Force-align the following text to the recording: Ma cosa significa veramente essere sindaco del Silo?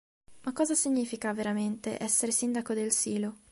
Ma 0.45 0.51
cosa 0.51 0.73
significa 0.73 1.31
veramente 1.31 2.01
essere 2.03 2.31
sindaco 2.31 2.73
del 2.73 2.91
Silo? 2.91 3.35